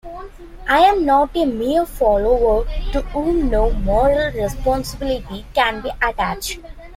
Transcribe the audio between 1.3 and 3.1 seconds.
a mere follower to